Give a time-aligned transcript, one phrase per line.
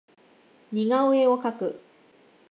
[0.71, 1.79] 似顔絵を描く